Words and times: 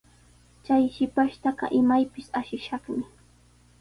Chay 0.69 0.83
shipashtaqa 0.95 1.65
imaypis 1.81 2.29
ashishaqmi. 2.41 3.03